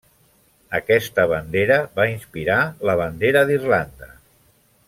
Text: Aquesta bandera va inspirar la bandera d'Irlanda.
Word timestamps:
Aquesta 0.77 1.25
bandera 1.33 1.77
va 2.01 2.09
inspirar 2.15 2.57
la 2.91 2.99
bandera 3.05 3.47
d'Irlanda. 3.51 4.15